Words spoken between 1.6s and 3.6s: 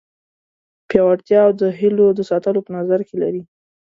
د هیلو د ساتلو په نظر کې لري.